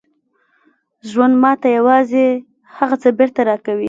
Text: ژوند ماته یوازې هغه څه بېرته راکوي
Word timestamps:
ژوند 1.09 1.35
ماته 1.43 1.67
یوازې 1.77 2.25
هغه 2.77 2.95
څه 3.01 3.09
بېرته 3.17 3.41
راکوي 3.49 3.79